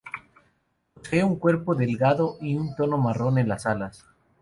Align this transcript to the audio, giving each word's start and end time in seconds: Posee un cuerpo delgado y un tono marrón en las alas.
Posee 0.95 1.23
un 1.23 1.35
cuerpo 1.35 1.75
delgado 1.75 2.35
y 2.41 2.55
un 2.55 2.75
tono 2.75 2.97
marrón 2.97 3.37
en 3.37 3.47
las 3.47 3.67
alas. 3.67 4.03